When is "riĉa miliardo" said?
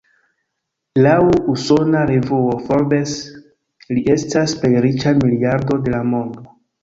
4.87-5.81